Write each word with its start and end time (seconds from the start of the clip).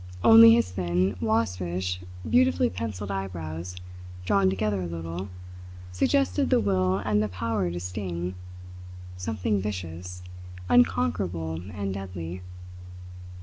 Only 0.23 0.55
his 0.55 0.71
thin, 0.71 1.15
waspish, 1.21 1.99
beautifully 2.27 2.71
pencilled 2.71 3.11
eyebrows, 3.11 3.75
drawn 4.25 4.49
together 4.49 4.81
a 4.81 4.87
little, 4.87 5.29
suggested 5.91 6.49
the 6.49 6.59
will 6.59 6.97
and 6.97 7.21
the 7.21 7.29
power 7.29 7.69
to 7.69 7.79
sting 7.79 8.33
something 9.15 9.61
vicious, 9.61 10.23
unconquerable, 10.69 11.61
and 11.75 11.93
deadly. 11.93 12.41